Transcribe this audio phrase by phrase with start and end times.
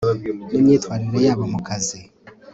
[0.51, 1.99] n imyitwarire yabo mu kazi